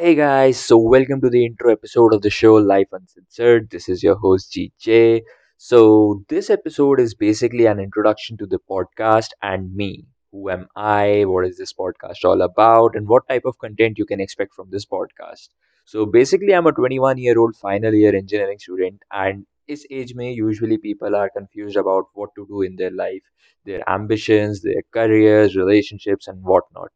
[0.00, 3.68] Hey guys, so welcome to the intro episode of the show Life Uncensored.
[3.70, 5.22] This is your host GJ.
[5.56, 10.06] So, this episode is basically an introduction to the podcast and me.
[10.32, 11.24] Who am I?
[11.26, 12.94] What is this podcast all about?
[12.94, 15.48] And what type of content you can expect from this podcast?
[15.84, 20.32] So, basically, I'm a 21 year old final year engineering student, and इस age में
[20.34, 23.24] usually people are confused about what to do in their life,
[23.64, 26.92] their ambitions, their careers, relationships, and whatnot.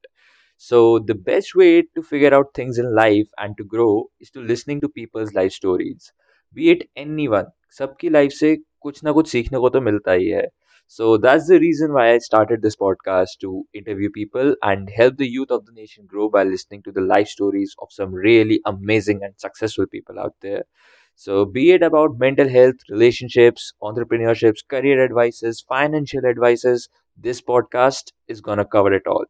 [0.58, 4.40] So the best way to figure out things in life and to grow is to
[4.40, 6.12] listening to people's life stories.
[6.54, 7.46] Be it anyone,
[7.78, 10.46] सबकी life से कुछ ना कुछ सीखने को तो मिलता ही है.
[10.86, 15.28] So that's the reason why I started this podcast to interview people and help the
[15.28, 19.22] youth of the nation grow by listening to the life stories of some really amazing
[19.24, 20.64] and successful people out there.
[21.14, 28.40] So be it about mental health, relationships, entrepreneurships, career advices, financial advices, this podcast is
[28.40, 29.24] gonna cover it all.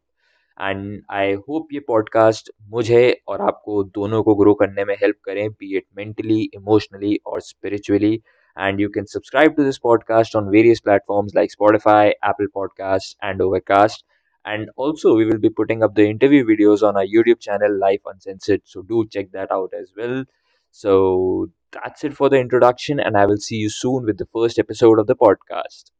[0.60, 5.48] And I hope ये podcast मुझे और आपको दोनों को grow करने में help करें
[5.50, 8.12] be it mentally emotionally और spiritually
[8.58, 13.42] and you can subscribe to this podcast on various platforms like Spotify, Apple Podcasts, and
[13.46, 14.04] Overcast.
[14.46, 18.00] And also, we will be putting up the interview videos on our YouTube channel, Life
[18.06, 18.62] Uncensored.
[18.64, 20.24] So do check that out as well.
[20.70, 24.58] So that's it for the introduction, and I will see you soon with the first
[24.58, 25.90] episode of the podcast.